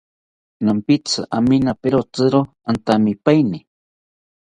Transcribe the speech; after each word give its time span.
Nampitzi 0.65 1.25
aminaperotziro 1.37 2.41
antamipaeni 2.69 3.59